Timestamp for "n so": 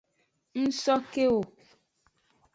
0.63-0.95